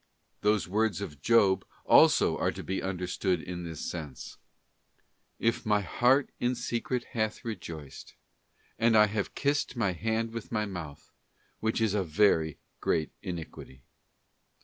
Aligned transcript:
Those 0.41 0.67
words 0.67 0.99
of 0.99 1.21
Job 1.21 1.63
also 1.85 2.35
are 2.39 2.51
to 2.53 2.63
be 2.63 2.81
understood 2.81 3.39
in 3.39 3.65
this 3.65 3.81
sense: 3.81 4.39
nas 5.39 5.57
as, 5.57 5.65
MY 5.67 5.81
heart 5.81 6.31
in 6.39 6.55
secret 6.55 7.03
hath 7.11 7.45
rejoiced, 7.45 8.15
and 8.79 8.97
I 8.97 9.05
have 9.05 9.35
kissed 9.35 9.75
my 9.75 9.91
hand 9.91 10.31
with 10.33 10.51
my 10.51 10.65
mouth, 10.65 11.11
which 11.59 11.79
is 11.79 11.93
a 11.93 12.03
very 12.03 12.57
great 12.79 13.11
iniquity. 13.21 13.83